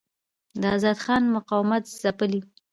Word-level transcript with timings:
د 0.61 0.63
آزاد 0.75 0.97
خان 1.03 1.23
مقاومت 1.35 1.83
ځپلی. 2.01 2.41